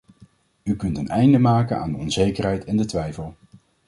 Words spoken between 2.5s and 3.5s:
en de twijfel.